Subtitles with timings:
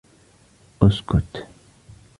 [0.81, 1.33] اسكت!